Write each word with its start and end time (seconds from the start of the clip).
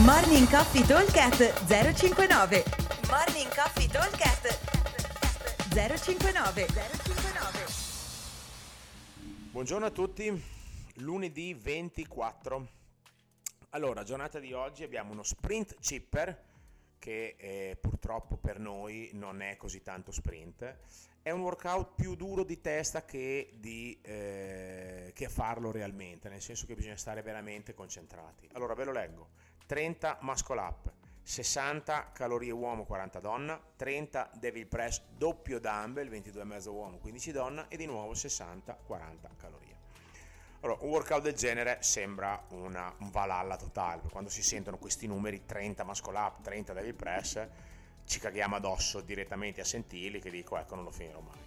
Morning 0.00 0.48
Coffee 0.48 0.86
Talkcast 0.86 1.66
059 1.66 2.64
Morning 3.10 3.54
Coffee 3.54 3.86
Talkcast 3.88 4.58
059 5.68 6.66
059 6.66 7.66
Buongiorno 9.50 9.84
a 9.84 9.90
tutti, 9.90 10.42
lunedì 10.94 11.52
24. 11.52 12.68
Allora, 13.70 14.02
giornata 14.02 14.38
di 14.38 14.54
oggi 14.54 14.82
abbiamo 14.82 15.12
uno 15.12 15.22
sprint 15.22 15.76
chipper 15.78 16.42
che 16.98 17.36
eh, 17.38 17.76
purtroppo 17.78 18.38
per 18.38 18.58
noi 18.58 19.10
non 19.12 19.42
è 19.42 19.58
così 19.58 19.82
tanto 19.82 20.10
sprint. 20.10 20.74
È 21.24 21.30
un 21.30 21.40
workout 21.42 21.92
più 21.94 22.16
duro 22.16 22.42
di 22.42 22.60
testa 22.60 23.04
che, 23.04 23.52
di, 23.54 23.96
eh, 24.02 25.12
che 25.14 25.28
farlo 25.28 25.70
realmente, 25.70 26.28
nel 26.28 26.42
senso 26.42 26.66
che 26.66 26.74
bisogna 26.74 26.96
stare 26.96 27.22
veramente 27.22 27.74
concentrati. 27.74 28.48
Allora 28.54 28.74
ve 28.74 28.82
lo 28.82 28.90
leggo. 28.90 29.28
30 29.66 30.18
muscle 30.22 30.58
up, 30.58 30.92
60 31.22 32.10
calorie 32.12 32.50
uomo, 32.50 32.84
40 32.84 33.20
donna, 33.20 33.60
30 33.76 34.32
devil 34.34 34.66
press 34.66 35.00
doppio 35.16 35.60
dumbbell, 35.60 36.08
22,5 36.08 36.68
uomo, 36.70 36.98
15 36.98 37.30
donna 37.30 37.68
e 37.68 37.76
di 37.76 37.86
nuovo 37.86 38.14
60-40 38.14 39.36
calorie. 39.36 39.76
Allora, 40.62 40.82
un 40.82 40.90
workout 40.90 41.22
del 41.22 41.34
genere 41.34 41.78
sembra 41.82 42.44
una 42.48 42.92
un 42.98 43.10
valalla 43.10 43.56
totale, 43.56 44.02
quando 44.10 44.28
si 44.28 44.42
sentono 44.42 44.76
questi 44.76 45.06
numeri 45.06 45.44
30 45.44 45.84
muscle 45.84 46.18
up, 46.18 46.42
30 46.42 46.72
devil 46.72 46.94
press, 46.94 47.46
ci 48.06 48.18
caghiamo 48.18 48.56
addosso 48.56 49.00
direttamente 49.00 49.60
a 49.60 49.64
sentirli 49.64 50.20
che 50.20 50.30
dico 50.30 50.58
ecco 50.58 50.74
non 50.74 50.84
lo 50.84 50.90
finirò 50.90 51.20
mai. 51.20 51.38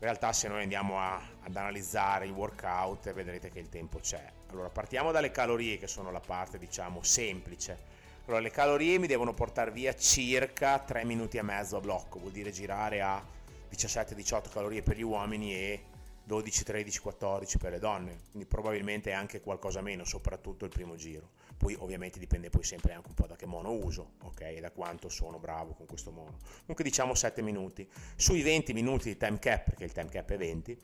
In 0.00 0.04
realtà 0.04 0.32
se 0.32 0.46
noi 0.48 0.62
andiamo 0.62 1.00
a, 1.00 1.20
ad 1.42 1.56
analizzare 1.56 2.24
il 2.26 2.30
workout 2.30 3.12
vedrete 3.12 3.50
che 3.50 3.58
il 3.58 3.68
tempo 3.68 3.98
c'è. 3.98 4.24
Allora 4.50 4.68
partiamo 4.68 5.10
dalle 5.10 5.30
calorie 5.30 5.76
che 5.76 5.88
sono 5.88 6.10
la 6.10 6.20
parte 6.20 6.58
diciamo 6.58 7.02
semplice. 7.02 7.96
Allora 8.26 8.40
le 8.40 8.50
calorie 8.50 8.98
mi 8.98 9.06
devono 9.06 9.34
portare 9.34 9.70
via 9.70 9.94
circa 9.94 10.78
3 10.78 11.04
minuti 11.04 11.38
e 11.38 11.42
mezzo 11.42 11.76
a 11.76 11.80
blocco, 11.80 12.18
vuol 12.18 12.30
dire 12.30 12.52
girare 12.52 13.00
a 13.00 13.24
17-18 13.70 14.50
calorie 14.50 14.82
per 14.82 14.96
gli 14.96 15.02
uomini 15.02 15.54
e 15.54 15.84
12, 16.28 16.62
13, 16.62 17.00
14 17.00 17.56
per 17.56 17.70
le 17.72 17.78
donne, 17.78 18.18
quindi 18.30 18.46
probabilmente 18.46 19.12
anche 19.12 19.40
qualcosa 19.40 19.80
meno, 19.80 20.04
soprattutto 20.04 20.66
il 20.66 20.70
primo 20.70 20.94
giro. 20.94 21.30
Poi 21.56 21.74
ovviamente 21.78 22.18
dipende 22.18 22.50
poi 22.50 22.62
sempre 22.64 22.92
anche 22.92 23.08
un 23.08 23.14
po' 23.14 23.26
da 23.26 23.34
che 23.34 23.46
mono 23.46 23.72
uso, 23.72 24.10
ok, 24.24 24.42
e 24.42 24.60
da 24.60 24.70
quanto 24.70 25.08
sono 25.08 25.38
bravo 25.38 25.72
con 25.72 25.86
questo 25.86 26.10
mono. 26.10 26.36
Comunque 26.60 26.84
diciamo 26.84 27.14
7 27.14 27.40
minuti. 27.40 27.88
Sui 28.14 28.42
20 28.42 28.74
minuti 28.74 29.08
di 29.08 29.16
time 29.16 29.38
cap, 29.38 29.64
perché 29.64 29.84
il 29.84 29.92
time 29.92 30.10
cap 30.10 30.30
è 30.30 30.36
20, 30.36 30.78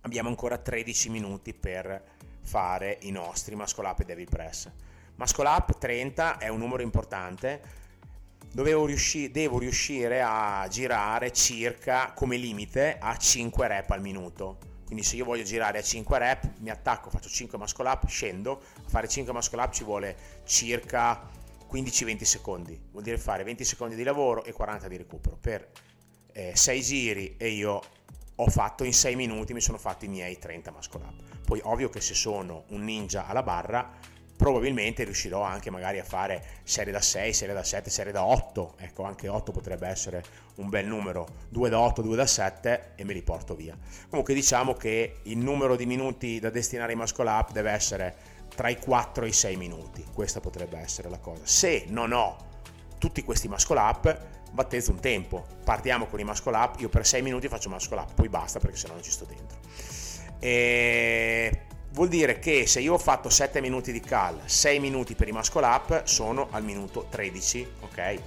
abbiamo 0.00 0.30
ancora 0.30 0.56
13 0.56 1.10
minuti 1.10 1.52
per 1.52 2.02
fare 2.40 2.98
i 3.02 3.10
nostri 3.10 3.54
muscle 3.54 3.86
up 3.86 4.00
e 4.00 4.04
devil 4.06 4.28
press. 4.30 4.70
Muscle 5.16 5.46
up 5.46 5.76
30 5.76 6.38
è 6.38 6.48
un 6.48 6.58
numero 6.58 6.82
importante 6.82 7.60
riuscire, 8.86 9.30
devo 9.30 9.58
riuscire 9.58 10.22
a 10.22 10.66
girare 10.68 11.32
circa 11.32 12.12
come 12.14 12.36
limite 12.36 12.98
a 12.98 13.16
5 13.16 13.68
rep 13.68 13.90
al 13.90 14.00
minuto. 14.00 14.58
Quindi 14.84 15.04
se 15.04 15.16
io 15.16 15.24
voglio 15.24 15.42
girare 15.42 15.78
a 15.78 15.82
5 15.82 16.18
rep, 16.18 16.52
mi 16.58 16.68
attacco, 16.68 17.08
faccio 17.08 17.30
5 17.30 17.56
muscle 17.56 17.88
up, 17.88 18.06
scendo, 18.06 18.60
a 18.84 18.88
fare 18.88 19.08
5 19.08 19.32
muscle 19.32 19.62
up 19.62 19.72
ci 19.72 19.84
vuole 19.84 20.16
circa 20.44 21.28
15-20 21.72 22.22
secondi, 22.24 22.78
vuol 22.90 23.02
dire 23.02 23.16
fare 23.16 23.42
20 23.42 23.64
secondi 23.64 23.94
di 23.94 24.02
lavoro 24.02 24.44
e 24.44 24.52
40 24.52 24.88
di 24.88 24.98
recupero 24.98 25.38
per 25.40 25.70
eh, 26.32 26.52
6 26.54 26.82
giri 26.82 27.36
e 27.38 27.48
io 27.48 27.80
ho 28.34 28.46
fatto 28.48 28.84
in 28.84 28.92
6 28.92 29.16
minuti, 29.16 29.54
mi 29.54 29.62
sono 29.62 29.78
fatti 29.78 30.04
i 30.04 30.08
miei 30.08 30.38
30 30.38 30.70
muscle 30.72 31.02
up. 31.02 31.40
Poi 31.46 31.60
ovvio 31.62 31.88
che 31.88 32.02
se 32.02 32.12
sono 32.12 32.64
un 32.68 32.84
ninja 32.84 33.26
alla 33.26 33.42
barra 33.42 33.90
probabilmente 34.42 35.04
riuscirò 35.04 35.42
anche 35.42 35.70
magari 35.70 36.00
a 36.00 36.04
fare 36.04 36.42
serie 36.64 36.92
da 36.92 37.00
6, 37.00 37.32
serie 37.32 37.54
da 37.54 37.62
7, 37.62 37.90
serie 37.90 38.10
da 38.10 38.24
8, 38.24 38.74
ecco 38.78 39.04
anche 39.04 39.28
8 39.28 39.52
potrebbe 39.52 39.86
essere 39.86 40.24
un 40.56 40.68
bel 40.68 40.84
numero, 40.84 41.28
2 41.48 41.70
da 41.70 41.78
8, 41.78 42.02
2 42.02 42.16
da 42.16 42.26
7 42.26 42.94
e 42.96 43.04
me 43.04 43.12
li 43.12 43.22
porto 43.22 43.54
via. 43.54 43.78
Comunque 44.08 44.34
diciamo 44.34 44.74
che 44.74 45.20
il 45.22 45.38
numero 45.38 45.76
di 45.76 45.86
minuti 45.86 46.40
da 46.40 46.50
destinare 46.50 46.90
ai 46.90 46.98
muscle 46.98 47.30
up 47.30 47.52
deve 47.52 47.70
essere 47.70 48.16
tra 48.52 48.68
i 48.68 48.80
4 48.80 49.26
e 49.26 49.28
i 49.28 49.32
6 49.32 49.56
minuti, 49.56 50.04
questa 50.12 50.40
potrebbe 50.40 50.76
essere 50.76 51.08
la 51.08 51.18
cosa. 51.18 51.42
Se 51.44 51.84
non 51.86 52.10
ho 52.10 52.36
tutti 52.98 53.22
questi 53.22 53.46
muscle 53.46 53.78
up, 53.78 54.18
battezzo 54.50 54.90
un 54.90 54.98
tempo, 54.98 55.46
partiamo 55.62 56.06
con 56.06 56.18
i 56.18 56.24
muscle 56.24 56.56
up, 56.56 56.80
io 56.80 56.88
per 56.88 57.06
6 57.06 57.22
minuti 57.22 57.46
faccio 57.46 57.68
muscle 57.68 57.96
up, 57.96 58.14
poi 58.14 58.28
basta 58.28 58.58
perché 58.58 58.76
sennò 58.76 58.94
non 58.94 59.04
ci 59.04 59.12
sto 59.12 59.24
dentro. 59.24 59.58
E 60.40 61.66
vuol 61.92 62.08
dire 62.08 62.38
che 62.38 62.66
se 62.66 62.80
io 62.80 62.94
ho 62.94 62.98
fatto 62.98 63.28
7 63.28 63.60
minuti 63.60 63.92
di 63.92 64.00
cal, 64.00 64.40
6 64.44 64.78
minuti 64.80 65.14
per 65.14 65.28
i 65.28 65.32
muscle 65.32 65.64
up, 65.64 66.04
sono 66.04 66.48
al 66.50 66.64
minuto 66.64 67.06
13, 67.08 67.66
ok? 67.80 68.20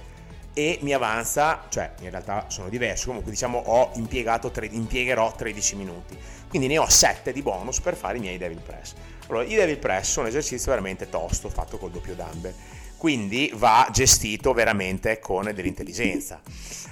E 0.52 0.78
mi 0.82 0.94
avanza, 0.94 1.64
cioè 1.68 1.92
in 2.00 2.10
realtà 2.10 2.46
sono 2.48 2.68
diversi, 2.68 3.06
comunque 3.06 3.30
diciamo 3.30 3.58
ho 3.58 3.90
impiegato, 3.94 4.50
impiegherò 4.70 5.34
13 5.34 5.76
minuti. 5.76 6.16
Quindi 6.48 6.68
ne 6.68 6.78
ho 6.78 6.88
7 6.88 7.32
di 7.32 7.42
bonus 7.42 7.80
per 7.80 7.96
fare 7.96 8.16
i 8.16 8.20
miei 8.20 8.38
devil 8.38 8.60
press. 8.60 8.94
Allora, 9.28 9.44
i 9.44 9.54
devil 9.54 9.78
press 9.78 10.12
sono 10.12 10.26
un 10.26 10.32
esercizio 10.32 10.70
veramente 10.70 11.08
tosto, 11.08 11.48
fatto 11.48 11.76
col 11.76 11.90
doppio 11.90 12.14
dumbbell. 12.14 12.54
Quindi 12.96 13.50
va 13.54 13.88
gestito 13.92 14.54
veramente 14.54 15.18
con 15.18 15.50
dell'intelligenza. 15.52 16.40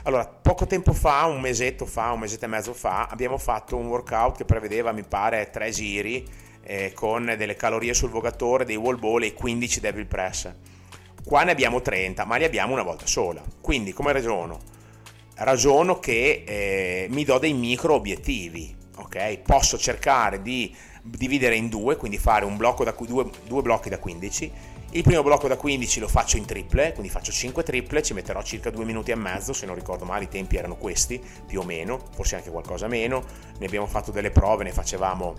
Allora, 0.03 0.27
poco 0.27 0.67
tempo 0.67 0.93
fa, 0.93 1.25
un 1.25 1.41
mesetto 1.41 1.87
fa, 1.87 2.11
un 2.11 2.19
mesetto 2.19 2.45
e 2.45 2.49
mezzo 2.49 2.75
fa, 2.75 3.07
abbiamo 3.07 3.39
fatto 3.39 3.77
un 3.77 3.87
workout 3.87 4.37
che 4.37 4.45
prevedeva, 4.45 4.93
mi 4.93 5.05
pare, 5.05 5.49
3 5.49 5.71
giri 5.71 6.29
eh, 6.65 6.93
con 6.95 7.35
delle 7.37 7.57
calorie 7.57 7.95
sul 7.95 8.11
vogatore, 8.11 8.65
dei 8.65 8.77
wall 8.77 8.99
ball 8.99 9.23
e 9.23 9.35
15 9.35 9.81
devil 9.81 10.07
press. 10.07 10.53
Qua 11.25 11.43
ne 11.43 11.53
abbiamo 11.53 11.81
30, 11.81 12.25
ma 12.25 12.37
li 12.37 12.45
abbiamo 12.45 12.73
una 12.73 12.83
volta 12.83 13.07
sola. 13.07 13.43
Quindi 13.61 13.93
come 13.93 14.13
ragiono? 14.13 14.61
Ragiono 15.37 15.99
che 15.99 16.45
eh, 16.47 17.07
mi 17.11 17.25
do 17.25 17.39
dei 17.39 17.55
micro 17.55 17.95
obiettivi, 17.95 18.75
ok? 18.97 19.39
Posso 19.39 19.79
cercare 19.79 20.43
di 20.43 20.75
dividere 21.03 21.57
in 21.57 21.69
due, 21.69 21.97
quindi 21.97 22.19
fare 22.19 22.47
da, 22.47 22.95
due, 22.99 23.31
due 23.47 23.63
blocchi 23.63 23.89
da 23.89 23.99
15. 23.99 24.53
Il 24.91 25.03
primo 25.03 25.25
blocco 25.25 25.49
da 25.49 25.57
15 25.57 25.99
lo 25.99 26.07
faccio 26.07 26.37
in 26.37 26.45
triple, 26.45 26.93
quindi 26.93 27.11
faccio 27.11 27.33
5 27.33 27.65
triple, 27.65 28.01
ci 28.01 28.15
metterò 28.15 28.41
circa 28.43 28.71
2 28.71 28.85
minuti 28.85 29.11
e 29.11 29.17
mezzo, 29.17 29.53
se 29.53 29.67
non 29.67 29.75
ricordo 29.75 30.05
male 30.05 30.25
i 30.25 30.29
tempi 30.29 30.57
erano 30.57 30.77
questi, 30.77 31.21
più 31.45 31.61
o 31.61 31.65
meno, 31.65 31.99
forse 32.15 32.37
anche 32.37 32.51
qualcosa 32.51 32.87
meno. 32.87 33.25
Ne 33.59 33.67
abbiamo 33.67 33.87
fatto 33.87 34.13
delle 34.13 34.31
prove, 34.31 34.63
ne 34.63 34.71
facevamo 34.71 35.35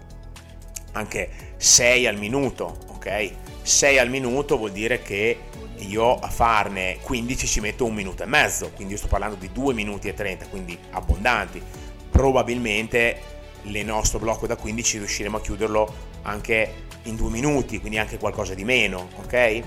anche 0.96 1.30
6 1.58 2.08
al 2.08 2.18
minuto, 2.18 2.78
ok? 2.88 3.32
6 3.62 3.98
al 3.98 4.10
minuto 4.10 4.58
vuol 4.58 4.72
dire 4.72 5.02
che 5.02 5.38
io 5.80 6.18
a 6.20 6.30
farne 6.30 6.98
15 7.02 7.48
ci 7.48 7.60
metto 7.60 7.86
un 7.86 7.94
minuto 7.94 8.24
e 8.24 8.26
mezzo, 8.26 8.72
quindi 8.72 8.94
io 8.94 9.00
sto 9.00 9.08
parlando 9.08 9.36
di 9.36 9.52
2 9.52 9.74
minuti 9.74 10.08
e 10.08 10.14
30, 10.14 10.48
quindi 10.48 10.78
abbondanti. 10.92 11.62
Probabilmente 12.10 13.34
il 13.64 13.86
nostro 13.86 14.20
blocco 14.20 14.48
da 14.48 14.56
15 14.56 15.00
riusciremo 15.00 15.38
a 15.38 15.42
chiuderlo 15.42 15.94
anche 16.24 16.84
in 17.04 17.16
2 17.16 17.30
minuti, 17.30 17.80
quindi 17.80 17.98
anche 17.98 18.18
qualcosa 18.18 18.54
di 18.54 18.64
meno, 18.64 19.10
ok? 19.18 19.62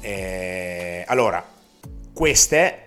Eh, 0.00 1.04
allora, 1.06 1.44
queste 2.12 2.84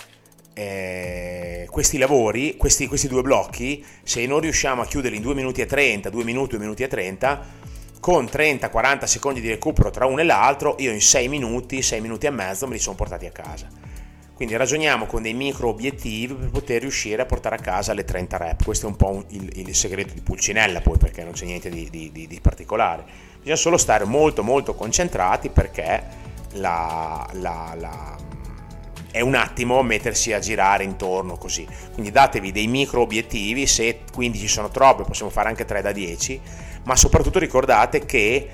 eh, 0.53 1.67
questi 1.69 1.97
lavori, 1.97 2.55
questi, 2.55 2.85
questi, 2.85 3.07
due 3.07 3.23
blocchi, 3.23 3.83
se 4.03 4.25
non 4.27 4.39
riusciamo 4.39 4.83
a 4.83 4.85
chiuderli 4.85 5.17
in 5.17 5.23
2 5.23 5.33
minuti 5.33 5.61
e 5.61 5.65
30, 5.65 6.11
2 6.11 6.23
minuti, 6.23 6.49
2 6.51 6.59
minuti 6.59 6.83
e 6.83 6.87
30, 6.87 7.45
con 8.03 8.25
30-40 8.25 9.05
secondi 9.05 9.39
di 9.39 9.47
recupero 9.47 9.89
tra 9.89 10.05
uno 10.05 10.19
e 10.19 10.25
l'altro, 10.25 10.75
io 10.79 10.91
in 10.91 10.99
6 10.99 11.29
minuti, 11.29 11.81
6 11.81 12.01
minuti 12.01 12.25
e 12.25 12.31
mezzo 12.31 12.67
me 12.67 12.73
li 12.73 12.79
sono 12.79 12.97
portati 12.97 13.25
a 13.25 13.31
casa. 13.31 13.69
Quindi 14.33 14.57
ragioniamo 14.57 15.05
con 15.05 15.21
dei 15.21 15.33
micro 15.33 15.69
obiettivi 15.69 16.33
per 16.33 16.49
poter 16.49 16.81
riuscire 16.81 17.21
a 17.21 17.25
portare 17.25 17.55
a 17.55 17.59
casa 17.59 17.93
le 17.93 18.03
30 18.03 18.35
rep. 18.35 18.63
Questo 18.65 18.87
è 18.87 18.89
un 18.89 18.97
po' 18.97 19.23
il, 19.29 19.49
il 19.55 19.73
segreto 19.73 20.13
di 20.13 20.19
Pulcinella, 20.19 20.81
poi 20.81 20.97
perché 20.97 21.23
non 21.23 21.31
c'è 21.31 21.45
niente 21.45 21.69
di, 21.69 21.89
di, 21.89 22.11
di, 22.11 22.27
di 22.27 22.39
particolare. 22.41 23.05
Bisogna 23.37 23.55
solo 23.55 23.77
stare 23.77 24.03
molto 24.03 24.43
molto 24.43 24.75
concentrati 24.75 25.47
perché 25.47 26.03
la, 26.55 27.25
la, 27.35 27.73
la, 27.79 28.17
è 29.11 29.21
un 29.21 29.35
attimo 29.35 29.81
mettersi 29.81 30.33
a 30.33 30.39
girare 30.39 30.83
intorno 30.83 31.37
così. 31.37 31.65
Quindi 31.93 32.11
datevi 32.11 32.51
dei 32.51 32.67
micro 32.67 32.99
obiettivi, 32.99 33.65
se 33.65 34.01
15 34.11 34.45
sono 34.45 34.67
troppe 34.67 35.03
possiamo 35.03 35.31
fare 35.31 35.47
anche 35.47 35.63
3 35.63 35.81
da 35.81 35.93
10 35.93 36.41
ma 36.83 36.95
soprattutto 36.95 37.39
ricordate 37.39 38.05
che 38.05 38.49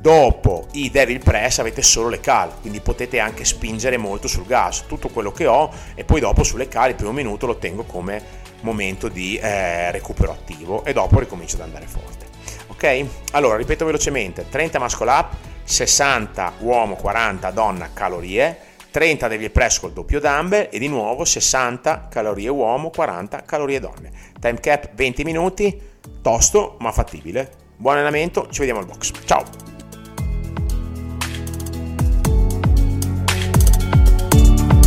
dopo 0.00 0.66
i 0.72 0.90
devil 0.90 1.18
press 1.18 1.58
avete 1.58 1.82
solo 1.82 2.08
le 2.08 2.20
cal, 2.20 2.52
quindi 2.60 2.80
potete 2.80 3.18
anche 3.18 3.44
spingere 3.44 3.96
molto 3.98 4.28
sul 4.28 4.46
gas, 4.46 4.86
tutto 4.86 5.08
quello 5.08 5.30
che 5.30 5.46
ho 5.46 5.70
e 5.94 6.04
poi 6.04 6.20
dopo 6.20 6.42
sulle 6.42 6.68
cal 6.68 6.90
il 6.90 6.94
primo 6.94 7.12
minuto 7.12 7.46
lo 7.46 7.56
tengo 7.56 7.84
come 7.84 8.48
momento 8.62 9.08
di 9.08 9.36
eh, 9.36 9.90
recupero 9.90 10.32
attivo 10.32 10.84
e 10.84 10.92
dopo 10.92 11.18
ricomincio 11.18 11.56
ad 11.56 11.62
andare 11.62 11.86
forte. 11.86 12.26
Ok? 12.68 13.06
Allora, 13.32 13.56
ripeto 13.56 13.84
velocemente, 13.84 14.46
30 14.48 14.78
muscle 14.78 15.10
up, 15.10 15.34
60 15.64 16.54
uomo, 16.60 16.96
40 16.96 17.50
donna 17.50 17.90
calorie, 17.92 18.68
30 18.90 19.28
devil 19.28 19.50
press 19.50 19.78
col 19.78 19.92
doppio 19.92 20.18
dumbbell 20.18 20.68
e 20.70 20.78
di 20.78 20.88
nuovo 20.88 21.24
60 21.24 22.08
calorie 22.10 22.48
uomo, 22.48 22.90
40 22.90 23.42
calorie 23.44 23.80
donne. 23.80 24.10
Time 24.40 24.58
cap 24.60 24.90
20 24.94 25.24
minuti, 25.24 25.80
Tosto 26.22 26.76
ma 26.80 26.92
fattibile. 26.92 27.50
Buon 27.76 27.94
allenamento, 27.94 28.48
ci 28.50 28.58
vediamo 28.58 28.80
al 28.80 28.86
box. 28.86 29.12
Ciao! 29.24 29.44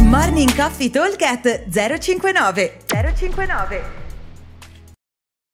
Morning 0.03 0.53
Coffee 0.55 0.89
Talk 0.91 1.17
059 1.69 2.77
059 2.87 4.02